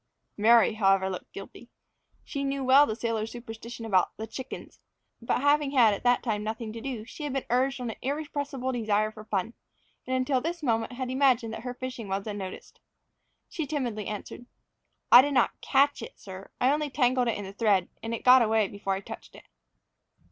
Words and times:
Mary, 0.35 0.73
however, 0.73 1.11
looked 1.11 1.31
guilty. 1.31 1.69
She 2.25 2.43
knew 2.43 2.63
well 2.63 2.87
the 2.87 2.95
sailor's 2.95 3.31
superstition 3.31 3.85
about 3.85 4.17
the 4.17 4.25
"chickens," 4.25 4.79
but 5.21 5.41
having 5.43 5.69
had 5.73 5.93
at 5.93 6.01
that 6.01 6.23
time 6.23 6.43
nothing 6.43 6.73
to 6.73 6.81
do, 6.81 7.05
she 7.05 7.23
had 7.23 7.33
been 7.33 7.45
urged 7.51 7.79
on 7.79 7.85
by 7.85 7.93
an 7.93 7.99
irrepressible 8.01 8.71
desire 8.71 9.11
for 9.11 9.25
fun, 9.25 9.53
and 10.07 10.15
until 10.15 10.41
this 10.41 10.63
moment 10.63 10.93
had 10.93 11.11
imagined 11.11 11.53
that 11.53 11.61
her 11.61 11.75
fishing 11.75 12.07
was 12.07 12.25
unnoticed. 12.25 12.79
She 13.47 13.67
timidly 13.67 14.07
answered, 14.07 14.47
"I 15.11 15.21
did 15.21 15.35
not 15.35 15.61
catch 15.61 16.01
it, 16.01 16.19
sir; 16.19 16.49
I 16.59 16.71
only 16.71 16.89
tangled 16.89 17.27
it 17.27 17.37
in 17.37 17.45
the 17.45 17.53
thread, 17.53 17.87
and 18.01 18.11
it 18.11 18.23
got 18.23 18.41
away 18.41 18.67
before 18.69 18.95
I 18.95 19.01
touched 19.01 19.35
it." 19.35 19.45